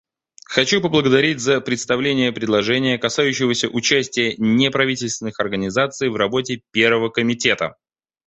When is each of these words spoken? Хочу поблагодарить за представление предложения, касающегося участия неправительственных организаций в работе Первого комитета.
Хочу 0.47 0.81
поблагодарить 0.81 1.39
за 1.41 1.61
представление 1.61 2.31
предложения, 2.31 2.97
касающегося 2.97 3.67
участия 3.69 4.33
неправительственных 4.39 5.39
организаций 5.39 6.09
в 6.09 6.15
работе 6.15 6.63
Первого 6.71 7.09
комитета. 7.11 7.75